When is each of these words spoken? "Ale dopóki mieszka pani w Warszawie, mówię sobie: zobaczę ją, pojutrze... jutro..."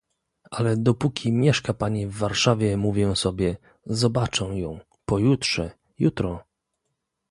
"Ale 0.51 0.77
dopóki 0.77 1.31
mieszka 1.31 1.73
pani 1.73 2.07
w 2.07 2.17
Warszawie, 2.17 2.77
mówię 2.77 3.15
sobie: 3.15 3.57
zobaczę 3.85 4.45
ją, 4.45 4.79
pojutrze... 5.05 5.71
jutro..." 5.99 6.43